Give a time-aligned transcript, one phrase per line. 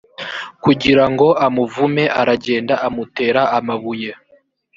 [0.63, 4.11] kugira ngo amuvume aragenda amutera amabuye